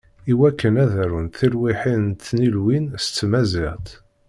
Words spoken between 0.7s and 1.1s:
ad